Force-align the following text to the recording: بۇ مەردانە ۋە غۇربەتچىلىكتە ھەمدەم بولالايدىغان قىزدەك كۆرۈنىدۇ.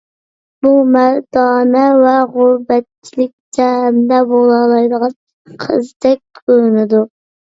بۇ 0.65 0.69
مەردانە 0.93 1.81
ۋە 2.03 2.13
غۇربەتچىلىكتە 2.37 3.67
ھەمدەم 3.81 4.25
بولالايدىغان 4.31 5.13
قىزدەك 5.67 6.41
كۆرۈنىدۇ. 6.41 7.03